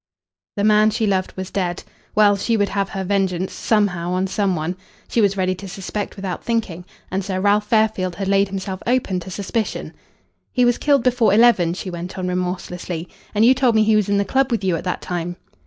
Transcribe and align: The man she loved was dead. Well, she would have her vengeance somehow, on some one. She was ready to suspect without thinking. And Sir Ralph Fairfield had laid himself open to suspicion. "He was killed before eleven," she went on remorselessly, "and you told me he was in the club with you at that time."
The 0.57 0.63
man 0.63 0.89
she 0.89 1.05
loved 1.05 1.37
was 1.37 1.51
dead. 1.51 1.83
Well, 2.15 2.35
she 2.35 2.57
would 2.57 2.69
have 2.69 2.89
her 2.89 3.03
vengeance 3.03 3.53
somehow, 3.53 4.13
on 4.13 4.25
some 4.25 4.55
one. 4.55 4.75
She 5.07 5.21
was 5.21 5.37
ready 5.37 5.53
to 5.53 5.67
suspect 5.67 6.15
without 6.15 6.43
thinking. 6.43 6.85
And 7.11 7.23
Sir 7.23 7.39
Ralph 7.39 7.67
Fairfield 7.67 8.15
had 8.15 8.27
laid 8.27 8.47
himself 8.47 8.81
open 8.87 9.19
to 9.19 9.29
suspicion. 9.29 9.93
"He 10.51 10.65
was 10.65 10.79
killed 10.79 11.03
before 11.03 11.35
eleven," 11.35 11.75
she 11.75 11.91
went 11.91 12.17
on 12.17 12.27
remorselessly, 12.27 13.09
"and 13.35 13.45
you 13.45 13.53
told 13.53 13.75
me 13.75 13.83
he 13.83 13.95
was 13.95 14.09
in 14.09 14.17
the 14.17 14.25
club 14.25 14.49
with 14.49 14.63
you 14.63 14.75
at 14.75 14.85
that 14.85 15.03
time." 15.03 15.35